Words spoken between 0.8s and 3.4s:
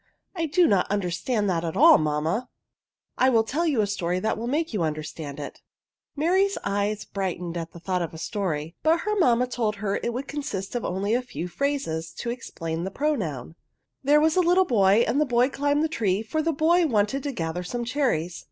understand that at all, mamma." I